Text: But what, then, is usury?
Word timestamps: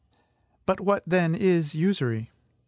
But 0.65 0.79
what, 0.79 1.03
then, 1.05 1.35
is 1.35 1.75
usury? 1.75 2.31